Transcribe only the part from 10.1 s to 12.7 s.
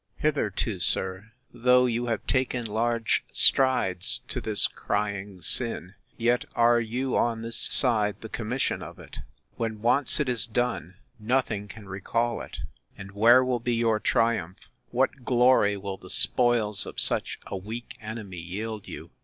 it is done, nothing can recall it!